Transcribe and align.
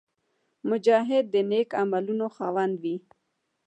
مجاهد 0.69 1.25
د 1.33 1.35
نېک 1.49 1.69
عملونو 1.81 2.27
خاوند 2.35 2.75
وي. 2.83 2.95